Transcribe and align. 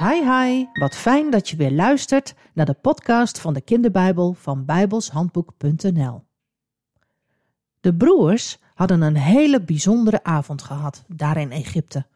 Hi 0.00 0.24
hi, 0.24 0.66
wat 0.72 0.96
fijn 0.96 1.30
dat 1.30 1.48
je 1.48 1.56
weer 1.56 1.70
luistert 1.70 2.34
naar 2.54 2.66
de 2.66 2.74
podcast 2.74 3.40
van 3.40 3.54
de 3.54 3.60
kinderbijbel 3.60 4.32
van 4.32 4.64
bijbelshandboek.nl. 4.64 6.24
De 7.80 7.94
broers 7.94 8.58
hadden 8.74 9.02
een 9.02 9.16
hele 9.16 9.62
bijzondere 9.62 10.22
avond 10.22 10.62
gehad 10.62 11.04
daar 11.06 11.36
in 11.36 11.50
Egypte. 11.50 12.06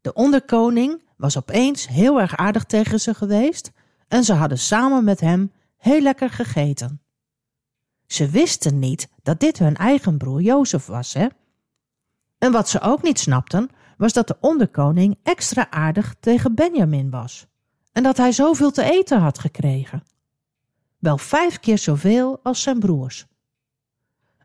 De 0.00 0.12
onderkoning 0.12 1.02
was 1.16 1.36
opeens 1.36 1.88
heel 1.88 2.20
erg 2.20 2.36
aardig 2.36 2.64
tegen 2.64 3.00
ze 3.00 3.14
geweest 3.14 3.72
en 4.08 4.24
ze 4.24 4.32
hadden 4.32 4.58
samen 4.58 5.04
met 5.04 5.20
hem 5.20 5.52
heel 5.76 6.00
lekker 6.00 6.30
gegeten. 6.30 7.00
Ze 8.06 8.28
wisten 8.28 8.78
niet 8.78 9.08
dat 9.22 9.40
dit 9.40 9.58
hun 9.58 9.76
eigen 9.76 10.18
broer 10.18 10.40
Jozef 10.40 10.86
was, 10.86 11.12
hè? 11.12 11.26
En 12.38 12.52
wat 12.52 12.68
ze 12.68 12.80
ook 12.80 13.02
niet 13.02 13.18
snapten, 13.18 13.70
was 13.96 14.12
dat 14.12 14.26
de 14.26 14.36
onderkoning 14.40 15.18
extra 15.22 15.70
aardig 15.70 16.14
tegen 16.20 16.54
Benjamin 16.54 17.10
was 17.10 17.46
en 17.92 18.02
dat 18.02 18.16
hij 18.16 18.32
zoveel 18.32 18.70
te 18.70 18.82
eten 18.82 19.20
had 19.20 19.38
gekregen. 19.38 20.02
Wel 20.98 21.18
vijf 21.18 21.60
keer 21.60 21.78
zoveel 21.78 22.40
als 22.42 22.62
zijn 22.62 22.78
broers. 22.78 23.26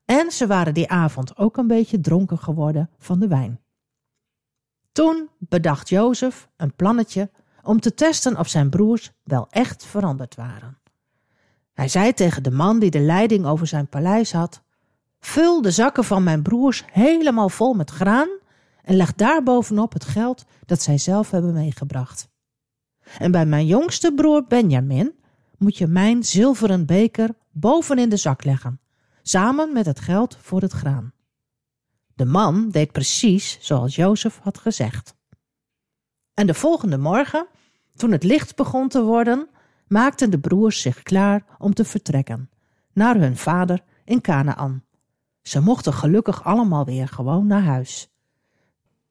En 0.06 0.32
ze 0.32 0.48
waren 0.48 0.74
die 0.74 0.90
avond 0.90 1.38
ook 1.38 1.58
een 1.58 1.68
beetje 1.68 2.00
dronken 2.00 2.38
geworden 2.38 2.90
van 2.98 3.20
de 3.20 3.28
wijn. 3.28 3.60
Toen 4.92 5.30
bedacht 5.38 5.90
Jozef 5.90 6.50
een 6.58 6.76
plannetje 6.76 7.30
om 7.64 7.80
te 7.80 7.94
testen 7.94 8.38
of 8.38 8.48
zijn 8.48 8.70
broers 8.70 9.12
wel 9.24 9.48
echt 9.50 9.86
veranderd 9.86 10.36
waren. 10.36 10.78
Hij 11.74 11.88
zei 11.88 12.14
tegen 12.14 12.44
de 12.44 12.52
man 12.52 12.80
die 12.80 12.92
de 12.92 13.00
leiding 13.00 13.46
over 13.46 13.68
zijn 13.68 13.88
paleis 13.88 14.32
had: 14.32 14.62
Vul 15.20 15.62
de 15.62 15.72
zakken 15.72 16.04
van 16.04 16.24
mijn 16.24 16.42
broers 16.42 16.84
helemaal 16.92 17.50
vol 17.50 17.74
met 17.74 17.90
graan 17.90 18.30
en 18.90 18.96
leg 18.96 19.14
daarbovenop 19.14 19.94
het 19.94 20.06
geld 20.06 20.46
dat 20.66 20.82
zij 20.82 20.98
zelf 20.98 21.32
hebben 21.32 21.54
meegebracht. 21.54 22.30
En 23.18 23.32
bij 23.32 23.46
mijn 23.46 23.66
jongste 23.66 24.14
broer 24.14 24.46
Benjamin 24.48 25.14
moet 25.58 25.78
je 25.78 25.88
mijn 25.88 26.24
zilveren 26.24 26.86
beker 26.86 27.30
boven 27.52 27.98
in 27.98 28.10
de 28.10 28.18
zak 28.18 28.44
leggen, 28.44 28.80
samen 29.22 29.74
met 29.74 29.86
het 29.86 30.00
geld 30.00 30.38
voor 30.42 30.62
het 30.62 30.72
graan. 30.72 31.14
De 32.14 32.26
man 32.26 32.70
deed 32.70 32.92
precies 32.92 33.58
zoals 33.62 33.96
Jozef 33.96 34.40
had 34.44 34.58
gezegd. 34.58 35.16
En 36.34 36.48
de 36.48 36.54
volgende 36.54 36.98
morgen, 36.98 37.48
toen 37.96 38.12
het 38.12 38.24
licht 38.24 38.56
begon 38.56 38.88
te 38.88 39.04
worden, 39.04 39.48
maakten 39.88 40.32
de 40.32 40.40
broers 40.40 40.82
zich 40.82 41.04
klaar 41.04 41.46
om 41.58 41.74
te 41.74 41.86
vertrekken 41.86 42.50
naar 42.94 43.16
hun 43.16 43.38
vader 43.38 43.84
in 44.06 44.22
Canaan. 44.22 44.84
Ze 45.42 45.60
mochten 45.62 45.94
gelukkig 45.94 46.44
allemaal 46.44 46.86
weer 46.86 47.08
gewoon 47.08 47.48
naar 47.48 47.64
huis. 47.64 48.10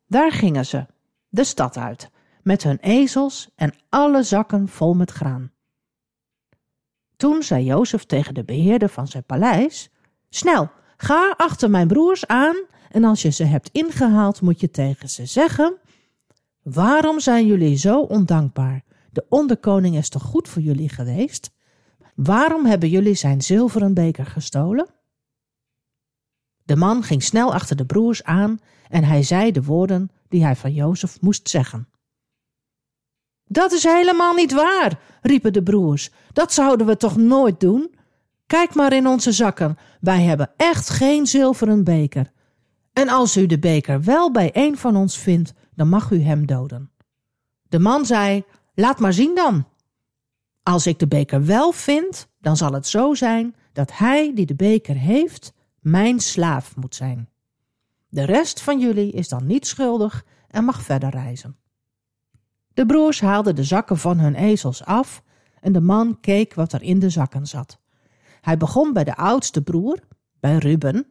Daar 0.08 0.32
gingen 0.32 0.66
ze, 0.66 0.86
de 1.28 1.44
stad 1.44 1.76
uit, 1.76 2.10
met 2.42 2.62
hun 2.62 2.78
ezels 2.80 3.50
en 3.54 3.74
alle 3.88 4.22
zakken 4.22 4.68
vol 4.68 4.94
met 4.94 5.10
graan. 5.10 5.50
Toen 7.16 7.42
zei 7.42 7.64
Jozef 7.64 8.04
tegen 8.04 8.34
de 8.34 8.44
beheerder 8.44 8.88
van 8.88 9.08
zijn 9.08 9.24
paleis: 9.24 9.90
Snel, 10.28 10.70
ga 10.96 11.34
achter 11.36 11.70
mijn 11.70 11.88
broers 11.88 12.26
aan, 12.26 12.56
en 12.90 13.04
als 13.04 13.22
je 13.22 13.30
ze 13.30 13.44
hebt 13.44 13.68
ingehaald, 13.72 14.40
moet 14.40 14.60
je 14.60 14.70
tegen 14.70 15.08
ze 15.08 15.26
zeggen: 15.26 15.76
Waarom 16.62 17.20
zijn 17.20 17.46
jullie 17.46 17.76
zo 17.76 18.00
ondankbaar? 18.00 18.84
De 19.10 19.26
onderkoning 19.28 19.96
is 19.96 20.08
toch 20.08 20.22
goed 20.22 20.48
voor 20.48 20.62
jullie 20.62 20.88
geweest? 20.88 21.50
Waarom 22.14 22.66
hebben 22.66 22.88
jullie 22.88 23.14
zijn 23.14 23.42
zilveren 23.42 23.94
beker 23.94 24.26
gestolen? 24.26 24.86
De 26.68 26.76
man 26.76 27.02
ging 27.02 27.22
snel 27.22 27.54
achter 27.54 27.76
de 27.76 27.86
broers 27.86 28.24
aan 28.24 28.60
en 28.88 29.04
hij 29.04 29.22
zei 29.22 29.52
de 29.52 29.62
woorden 29.62 30.10
die 30.28 30.44
hij 30.44 30.56
van 30.56 30.72
Jozef 30.72 31.20
moest 31.20 31.48
zeggen. 31.48 31.88
Dat 33.44 33.72
is 33.72 33.82
helemaal 33.82 34.34
niet 34.34 34.52
waar, 34.52 35.00
riepen 35.22 35.52
de 35.52 35.62
broers. 35.62 36.10
Dat 36.32 36.52
zouden 36.52 36.86
we 36.86 36.96
toch 36.96 37.16
nooit 37.16 37.60
doen? 37.60 37.94
Kijk 38.46 38.74
maar 38.74 38.92
in 38.92 39.06
onze 39.06 39.32
zakken, 39.32 39.78
wij 40.00 40.22
hebben 40.22 40.50
echt 40.56 40.90
geen 40.90 41.26
zilveren 41.26 41.84
beker. 41.84 42.32
En 42.92 43.08
als 43.08 43.36
u 43.36 43.46
de 43.46 43.58
beker 43.58 44.02
wel 44.02 44.32
bij 44.32 44.50
een 44.52 44.78
van 44.78 44.96
ons 44.96 45.18
vindt, 45.18 45.52
dan 45.74 45.88
mag 45.88 46.10
u 46.10 46.22
hem 46.22 46.46
doden. 46.46 46.90
De 47.62 47.78
man 47.78 48.06
zei: 48.06 48.44
Laat 48.74 48.98
maar 48.98 49.12
zien 49.12 49.34
dan. 49.34 49.66
Als 50.62 50.86
ik 50.86 50.98
de 50.98 51.08
beker 51.08 51.44
wel 51.44 51.72
vind, 51.72 52.28
dan 52.40 52.56
zal 52.56 52.72
het 52.72 52.86
zo 52.86 53.14
zijn 53.14 53.54
dat 53.72 53.98
hij 53.98 54.34
die 54.34 54.46
de 54.46 54.54
beker 54.54 54.96
heeft, 54.96 55.52
mijn 55.80 56.20
slaaf 56.20 56.76
moet 56.76 56.94
zijn. 56.94 57.28
De 58.08 58.24
rest 58.24 58.60
van 58.60 58.80
jullie 58.80 59.12
is 59.12 59.28
dan 59.28 59.46
niet 59.46 59.66
schuldig 59.66 60.24
en 60.48 60.64
mag 60.64 60.82
verder 60.82 61.10
reizen. 61.10 61.56
De 62.74 62.86
broers 62.86 63.20
haalden 63.20 63.54
de 63.54 63.64
zakken 63.64 63.98
van 63.98 64.18
hun 64.18 64.34
ezels 64.34 64.84
af 64.84 65.22
en 65.60 65.72
de 65.72 65.80
man 65.80 66.20
keek 66.20 66.54
wat 66.54 66.72
er 66.72 66.82
in 66.82 66.98
de 66.98 67.10
zakken 67.10 67.46
zat. 67.46 67.78
Hij 68.40 68.56
begon 68.56 68.92
bij 68.92 69.04
de 69.04 69.16
oudste 69.16 69.62
broer, 69.62 70.00
bij 70.40 70.56
Ruben, 70.56 71.08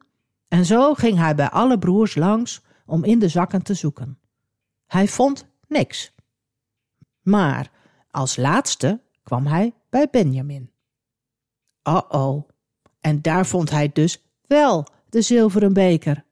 en 0.47 0.65
zo 0.65 0.93
ging 0.93 1.17
hij 1.17 1.35
bij 1.35 1.49
alle 1.49 1.79
broers 1.79 2.15
langs 2.15 2.61
om 2.85 3.03
in 3.03 3.19
de 3.19 3.27
zakken 3.27 3.61
te 3.63 3.73
zoeken. 3.73 4.19
Hij 4.85 5.07
vond 5.07 5.47
niks. 5.67 6.15
Maar 7.21 7.71
als 8.11 8.35
laatste 8.35 9.01
kwam 9.23 9.47
hij 9.47 9.73
bij 9.89 10.07
Benjamin. 10.11 10.71
Oh-oh, 11.83 12.49
en 12.99 13.21
daar 13.21 13.45
vond 13.45 13.69
hij 13.69 13.91
dus 13.91 14.26
wel 14.47 14.85
de 15.09 15.21
zilveren 15.21 15.73
beker. 15.73 16.23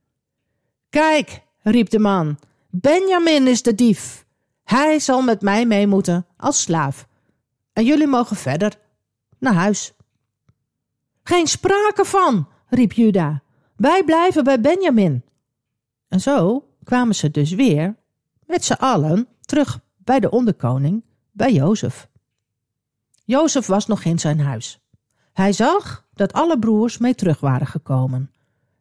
Kijk, 0.89 1.41
riep 1.61 1.89
de 1.89 1.99
man, 1.99 2.39
Benjamin 2.69 3.47
is 3.47 3.61
de 3.61 3.75
dief. 3.75 4.25
Hij 4.63 4.99
zal 4.99 5.21
met 5.21 5.41
mij 5.41 5.65
mee 5.65 5.87
moeten 5.87 6.25
als 6.37 6.61
slaaf. 6.61 7.07
En 7.73 7.85
jullie 7.85 8.07
mogen 8.07 8.35
verder 8.35 8.73
naar 9.39 9.53
huis. 9.53 9.93
Geen 11.23 11.47
sprake 11.47 12.05
van, 12.05 12.47
riep 12.67 12.91
Juda. 12.91 13.43
Wij 13.75 14.03
blijven 14.03 14.43
bij 14.43 14.61
Benjamin. 14.61 15.23
En 16.07 16.19
zo 16.19 16.67
kwamen 16.83 17.15
ze 17.15 17.31
dus 17.31 17.51
weer 17.51 17.95
met 18.45 18.65
z'n 18.65 18.73
allen 18.73 19.27
terug 19.41 19.79
bij 19.97 20.19
de 20.19 20.29
onderkoning, 20.29 21.03
bij 21.31 21.53
Jozef. 21.53 22.09
Jozef 23.23 23.65
was 23.65 23.87
nog 23.87 24.03
in 24.03 24.19
zijn 24.19 24.39
huis. 24.39 24.79
Hij 25.35 25.53
zag 25.53 26.07
dat 26.13 26.33
alle 26.33 26.59
broers 26.59 26.97
mee 26.97 27.15
terug 27.15 27.39
waren 27.39 27.67
gekomen. 27.67 28.31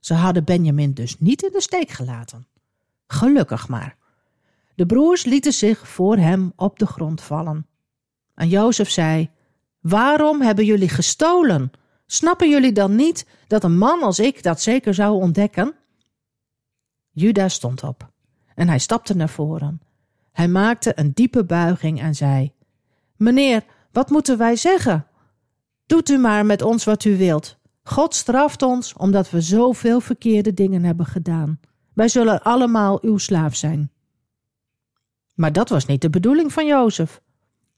Ze 0.00 0.14
hadden 0.14 0.44
Benjamin 0.44 0.92
dus 0.92 1.18
niet 1.18 1.42
in 1.42 1.52
de 1.52 1.60
steek 1.60 1.90
gelaten. 1.90 2.46
Gelukkig 3.06 3.68
maar. 3.68 3.96
De 4.74 4.86
broers 4.86 5.24
lieten 5.24 5.52
zich 5.52 5.88
voor 5.88 6.16
hem 6.16 6.52
op 6.56 6.78
de 6.78 6.86
grond 6.86 7.20
vallen. 7.20 7.66
En 8.34 8.48
Jozef 8.48 8.90
zei: 8.90 9.30
Waarom 9.80 10.40
hebben 10.40 10.64
jullie 10.64 10.88
gestolen? 10.88 11.70
Snappen 12.06 12.50
jullie 12.50 12.72
dan 12.72 12.96
niet 12.96 13.26
dat 13.46 13.64
een 13.64 13.78
man 13.78 14.02
als 14.02 14.18
ik 14.18 14.42
dat 14.42 14.60
zeker 14.60 14.94
zou 14.94 15.22
ontdekken? 15.22 15.74
Juda 17.10 17.48
stond 17.48 17.82
op 17.82 18.10
en 18.54 18.68
hij 18.68 18.78
stapte 18.78 19.16
naar 19.16 19.28
voren. 19.28 19.80
Hij 20.32 20.48
maakte 20.48 20.92
een 20.94 21.12
diepe 21.12 21.44
buiging 21.44 22.00
en 22.00 22.14
zei: 22.14 22.52
Meneer, 23.16 23.64
wat 23.92 24.10
moeten 24.10 24.38
wij 24.38 24.56
zeggen? 24.56 25.06
Doet 25.86 26.08
u 26.08 26.18
maar 26.18 26.46
met 26.46 26.62
ons 26.62 26.84
wat 26.84 27.04
u 27.04 27.16
wilt. 27.16 27.58
God 27.82 28.14
straft 28.14 28.62
ons 28.62 28.92
omdat 28.92 29.30
we 29.30 29.40
zoveel 29.40 30.00
verkeerde 30.00 30.54
dingen 30.54 30.84
hebben 30.84 31.06
gedaan. 31.06 31.60
Wij 31.94 32.08
zullen 32.08 32.42
allemaal 32.42 32.98
uw 33.02 33.18
slaaf 33.18 33.56
zijn. 33.56 33.90
Maar 35.34 35.52
dat 35.52 35.68
was 35.68 35.86
niet 35.86 36.00
de 36.00 36.10
bedoeling 36.10 36.52
van 36.52 36.66
Jozef. 36.66 37.20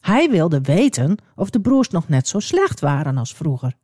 Hij 0.01 0.31
wilde 0.31 0.61
weten 0.61 1.17
of 1.35 1.51
de 1.51 1.61
broers 1.61 1.89
nog 1.89 2.09
net 2.09 2.29
zo 2.29 2.39
slecht 2.39 2.81
waren 2.81 3.19
als 3.19 3.35
vroeger. 3.35 3.77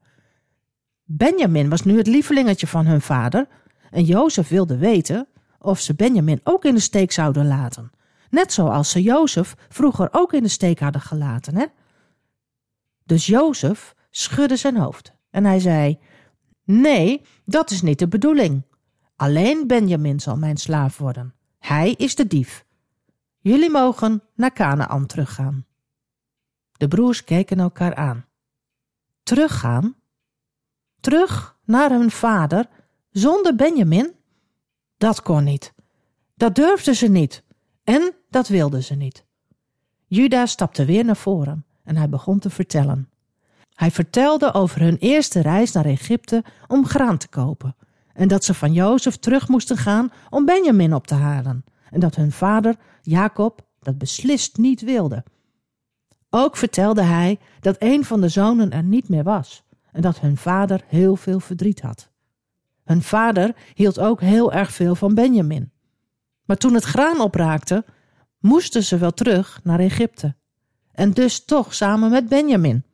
Benjamin 1.05 1.69
was 1.69 1.83
nu 1.83 1.97
het 1.97 2.07
lievelingetje 2.07 2.67
van 2.67 2.87
hun 2.87 3.01
vader 3.01 3.49
en 3.91 4.05
Jozef 4.05 4.49
wilde 4.49 4.77
weten 4.77 5.29
of 5.59 5.81
ze 5.81 5.95
Benjamin 5.95 6.41
ook 6.45 6.65
in 6.65 6.75
de 6.75 6.81
steek 6.81 7.13
zouden 7.13 7.47
laten. 7.47 7.91
Net 8.31 8.53
zoals 8.53 8.91
ze 8.91 9.03
Jozef 9.03 9.55
vroeger 9.69 10.09
ook 10.13 10.33
in 10.33 10.43
de 10.43 10.49
steek 10.49 10.81
hadden 10.81 11.01
gelaten, 11.01 11.57
hè? 11.57 11.65
Dus 13.05 13.27
Jozef 13.27 13.95
schudde 14.13 14.57
zijn 14.57 14.77
hoofd 14.77 15.13
en 15.31 15.45
hij 15.45 15.61
zei: 15.61 15.99
Nee, 16.65 17.23
dat 17.45 17.71
is 17.71 17.83
niet 17.83 17.99
de 17.99 18.09
bedoeling. 18.09 18.63
Alleen 19.17 19.67
Benjamin 19.67 20.21
zal 20.21 20.37
mijn 20.37 20.57
slaaf 20.57 20.99
worden. 20.99 21.35
Hij 21.59 21.93
is 21.93 22.15
de 22.15 22.27
dief. 22.27 22.65
Jullie 23.39 23.71
mogen 23.71 24.23
naar 24.35 24.53
Canaan 24.53 25.07
teruggaan. 25.07 25.67
De 26.73 26.89
broers 26.89 27.25
keken 27.25 27.61
elkaar 27.61 27.95
aan. 27.95 28.27
Teruggaan? 29.23 29.95
Terug 31.01 31.59
naar 31.65 31.91
hun 31.91 32.11
vader 32.11 32.69
zonder 33.11 33.55
Benjamin? 33.55 34.15
Dat 34.97 35.23
kon 35.23 35.45
niet. 35.45 35.75
Dat 36.35 36.55
durfden 36.55 36.95
ze 36.95 37.09
niet. 37.09 37.45
En 37.85 38.15
dat 38.31 38.49
wilden 38.49 38.85
ze 38.85 38.95
niet. 38.95 39.25
Juda 40.07 40.47
stapte 40.47 40.85
weer 40.85 41.05
naar 41.05 41.17
voren 41.17 41.67
en 41.85 41.97
hij 41.97 42.09
begon 42.09 42.39
te 42.39 42.51
vertellen. 42.51 43.12
Hij 43.83 43.91
vertelde 43.91 44.53
over 44.53 44.81
hun 44.81 44.97
eerste 44.97 45.41
reis 45.41 45.73
naar 45.73 45.85
Egypte 45.85 46.45
om 46.67 46.87
graan 46.87 47.19
te 47.19 47.29
kopen 47.29 47.77
en 48.13 48.29
dat 48.29 48.45
ze 48.45 48.55
van 48.55 48.73
Jozef 48.73 49.17
terug 49.17 49.49
moesten 49.49 49.77
gaan 49.77 50.13
om 50.31 50.45
Benjamin 50.45 50.95
op 50.95 51.07
te 51.07 51.15
halen 51.15 51.65
en 51.91 52.01
dat 52.01 52.15
hun 52.15 52.33
vader 52.33 52.77
Jacob 53.01 53.67
dat 53.81 53.99
beslist 53.99 54.57
niet 54.57 54.81
wilde. 54.81 55.25
Ook 56.31 56.57
vertelde 56.57 57.03
hij 57.03 57.39
dat 57.61 57.77
een 57.79 58.05
van 58.05 58.21
de 58.21 58.29
zonen 58.29 58.71
er 58.71 58.83
niet 58.83 59.09
meer 59.09 59.25
was 59.25 59.63
en 59.93 60.01
dat 60.01 60.21
hun 60.21 60.37
vader 60.37 60.85
heel 60.87 61.17
veel 61.17 61.41
verdriet 61.41 61.81
had. 61.81 62.11
Hun 62.85 63.03
vader 63.03 63.55
hield 63.75 63.99
ook 63.99 64.21
heel 64.21 64.53
erg 64.53 64.73
veel 64.73 64.95
van 64.95 65.15
Benjamin. 65.15 65.73
Maar 66.45 66.57
toen 66.57 66.75
het 66.75 66.85
graan 66.85 67.21
opraakte, 67.21 67.85
moesten 68.39 68.83
ze 68.83 68.99
wel 68.99 69.13
terug 69.13 69.61
naar 69.63 69.81
Egypte. 69.81 70.35
En 70.93 71.11
dus 71.11 71.45
toch 71.45 71.75
samen 71.75 72.11
met 72.11 72.29
Benjamin. 72.29 72.85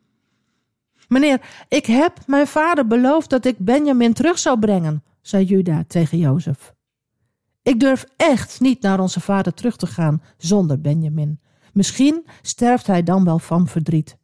Meneer, 1.09 1.41
ik 1.67 1.85
heb 1.85 2.17
mijn 2.27 2.47
vader 2.47 2.87
beloofd 2.87 3.29
dat 3.29 3.45
ik 3.45 3.57
Benjamin 3.57 4.13
terug 4.13 4.39
zou 4.39 4.59
brengen, 4.59 5.03
zei 5.21 5.45
Juda 5.45 5.83
tegen 5.87 6.17
Jozef. 6.17 6.73
Ik 7.61 7.79
durf 7.79 8.05
echt 8.17 8.59
niet 8.59 8.81
naar 8.81 8.99
onze 8.99 9.19
vader 9.19 9.53
terug 9.53 9.75
te 9.75 9.87
gaan 9.87 10.21
zonder 10.37 10.81
Benjamin. 10.81 11.39
Misschien 11.73 12.25
sterft 12.41 12.87
hij 12.87 13.03
dan 13.03 13.23
wel 13.23 13.39
van 13.39 13.67
verdriet. 13.67 14.17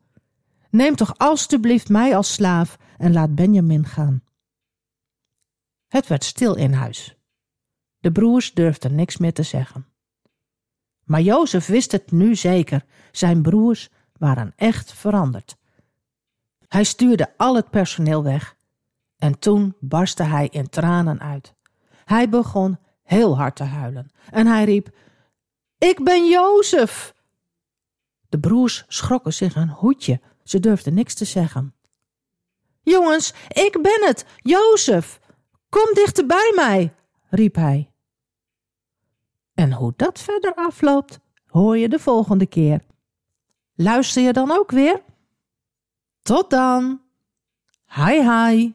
Neem 0.70 0.96
toch 0.96 1.18
alstublieft 1.18 1.90
mij 1.90 2.16
als 2.16 2.34
slaaf 2.34 2.78
en 2.98 3.14
laat 3.14 3.36
Benjamin 3.36 3.86
gaan. 3.86 4.24
Het 5.88 6.08
werd 6.08 6.24
stil 6.24 6.56
in 6.56 6.74
huis. 6.74 7.16
De 8.00 8.12
broers 8.12 8.54
durfden 8.54 8.96
niks 8.96 9.18
meer 9.18 9.34
te 9.34 9.44
zeggen. 9.44 9.88
Maar 11.04 11.22
Jozef 11.22 11.66
wist 11.66 11.92
het 11.92 12.12
nu 12.12 12.36
zeker: 12.36 12.86
zijn 13.12 13.42
broers 13.42 13.90
waren 14.18 14.54
echt 14.56 14.94
veranderd. 14.94 15.58
Hij 16.76 16.84
stuurde 16.84 17.34
al 17.38 17.56
het 17.56 17.70
personeel 17.70 18.24
weg 18.24 18.56
en 19.18 19.40
toen 19.40 19.76
barstte 19.80 20.24
hij 20.24 20.48
in 20.52 20.70
tranen 20.70 21.20
uit. 21.22 21.54
Hij 22.06 22.30
begon 22.30 22.78
heel 23.04 23.38
hard 23.38 23.56
te 23.56 23.64
huilen 23.64 24.12
en 24.30 24.48
hij 24.48 24.64
riep: 24.64 24.90
Ik 25.78 26.04
ben 26.04 26.30
Jozef! 26.30 27.14
De 28.30 28.40
broers 28.40 28.86
schrokken 28.88 29.34
zich 29.34 29.56
een 29.56 29.70
hoedje, 29.70 30.22
ze 30.44 30.60
durfden 30.60 30.94
niks 30.94 31.14
te 31.14 31.26
zeggen. 31.26 31.76
Jongens, 32.82 33.34
ik 33.48 33.80
ben 33.82 34.08
het, 34.08 34.26
Jozef! 34.38 35.20
Kom 35.70 35.94
dichter 35.94 36.26
bij 36.26 36.52
mij, 36.56 36.94
riep 37.30 37.56
hij. 37.56 37.92
En 39.54 39.74
hoe 39.74 39.94
dat 39.96 40.20
verder 40.20 40.54
afloopt, 40.54 41.20
hoor 41.48 41.78
je 41.78 41.90
de 41.90 42.00
volgende 42.00 42.46
keer. 42.46 42.82
Luister 43.76 44.22
je 44.22 44.34
dan 44.34 44.52
ook 44.52 44.72
weer? 44.72 45.02
Tot 46.26 46.50
dan! 46.50 47.02
Hi 47.94 48.18
hi! 48.26 48.75